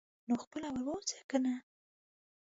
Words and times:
نو 0.27 0.33
خپله 0.43 0.67
ور 0.71 0.81
ووځه 0.85 1.19
کنه. 1.29 1.53